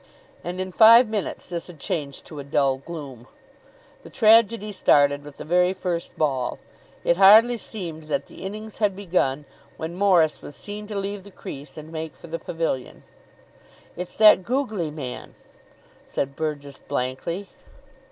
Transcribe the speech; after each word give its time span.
And 0.43 0.59
in 0.59 0.71
five 0.71 1.07
minutes 1.07 1.45
this 1.47 1.67
had 1.67 1.77
changed 1.79 2.25
to 2.25 2.39
a 2.39 2.43
dull 2.43 2.77
gloom. 2.79 3.27
The 4.01 4.09
tragedy 4.09 4.71
started 4.71 5.23
with 5.23 5.37
the 5.37 5.45
very 5.45 5.73
first 5.73 6.17
ball. 6.17 6.57
It 7.03 7.17
hardly 7.17 7.57
seemed 7.57 8.05
that 8.05 8.25
the 8.25 8.41
innings 8.41 8.77
had 8.79 8.95
begun, 8.95 9.45
when 9.77 9.93
Morris 9.93 10.41
was 10.41 10.55
seen 10.55 10.87
to 10.87 10.95
leave 10.95 11.21
the 11.23 11.29
crease, 11.29 11.77
and 11.77 11.91
make 11.91 12.15
for 12.15 12.25
the 12.25 12.39
pavilion. 12.39 13.03
"It's 13.95 14.15
that 14.15 14.41
googly 14.43 14.89
man," 14.89 15.35
said 16.03 16.35
Burgess 16.35 16.79
blankly. 16.79 17.49